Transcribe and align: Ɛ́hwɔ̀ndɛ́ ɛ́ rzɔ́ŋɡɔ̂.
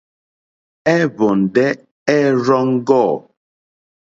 Ɛ́hwɔ̀ndɛ́ 0.95 1.69
ɛ́ 2.15 2.21
rzɔ́ŋɡɔ̂. 2.43 3.09